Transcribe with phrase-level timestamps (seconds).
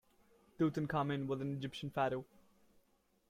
[0.57, 2.25] Tutankhamen was an Egyptian pharaoh.